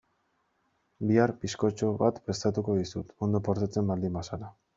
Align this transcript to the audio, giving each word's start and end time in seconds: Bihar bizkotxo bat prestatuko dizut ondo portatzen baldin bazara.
Bihar 1.11 1.33
bizkotxo 1.43 1.89
bat 1.99 2.17
prestatuko 2.31 2.79
dizut 2.79 3.15
ondo 3.29 3.43
portatzen 3.51 3.93
baldin 3.95 4.19
bazara. 4.19 4.53